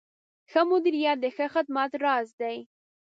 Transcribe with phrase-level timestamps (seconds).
[0.51, 2.57] ښه مدیریت د ښه خدمت راز دی.